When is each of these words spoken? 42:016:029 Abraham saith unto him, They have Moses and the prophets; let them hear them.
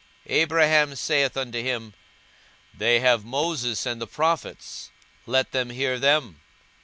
42:016:029 0.27 0.35
Abraham 0.41 0.95
saith 0.95 1.37
unto 1.37 1.61
him, 1.61 1.93
They 2.73 3.01
have 3.01 3.23
Moses 3.23 3.85
and 3.85 4.01
the 4.01 4.07
prophets; 4.07 4.89
let 5.27 5.51
them 5.51 5.69
hear 5.69 5.99
them. 5.99 6.41